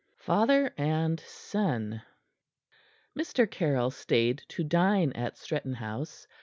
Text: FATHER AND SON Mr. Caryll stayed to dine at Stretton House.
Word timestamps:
FATHER 0.17 0.73
AND 0.79 1.19
SON 1.19 2.01
Mr. 3.15 3.45
Caryll 3.47 3.91
stayed 3.91 4.41
to 4.47 4.63
dine 4.63 5.11
at 5.11 5.37
Stretton 5.37 5.73
House. 5.75 6.25